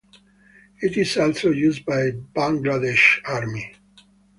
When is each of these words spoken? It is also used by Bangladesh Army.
It 0.79 0.97
is 0.97 1.15
also 1.15 1.51
used 1.51 1.85
by 1.85 2.09
Bangladesh 2.33 3.19
Army. 3.23 3.75